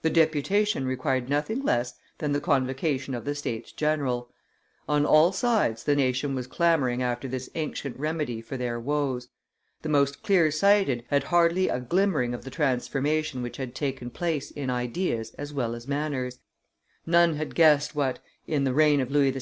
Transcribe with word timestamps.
The 0.00 0.10
deputation 0.10 0.84
required 0.86 1.28
nothing 1.28 1.62
less 1.62 1.94
than 2.18 2.32
the 2.32 2.40
convocation 2.40 3.14
of 3.14 3.24
the 3.24 3.32
States 3.36 3.70
general. 3.70 4.28
On 4.88 5.06
all 5.06 5.30
sides 5.30 5.84
the 5.84 5.94
nation 5.94 6.34
was 6.34 6.48
clamoring 6.48 7.00
after 7.00 7.28
this 7.28 7.48
ancient 7.54 7.96
remedy 7.96 8.40
for 8.40 8.56
their 8.56 8.80
woes; 8.80 9.28
the 9.82 9.88
most 9.88 10.24
clear 10.24 10.50
sighted 10.50 11.04
had 11.10 11.22
hardly 11.22 11.68
a 11.68 11.78
glimmering 11.78 12.34
of 12.34 12.42
the 12.42 12.50
transformation 12.50 13.40
which 13.40 13.56
had 13.56 13.72
taken 13.72 14.10
place 14.10 14.50
in 14.50 14.68
ideas 14.68 15.30
as 15.34 15.52
well 15.52 15.76
as 15.76 15.86
manners; 15.86 16.40
none 17.06 17.36
had 17.36 17.54
guessed 17.54 17.94
what, 17.94 18.18
in 18.48 18.64
the 18.64 18.74
reign 18.74 19.00
of 19.00 19.12
Louis 19.12 19.30
XVI. 19.30 19.40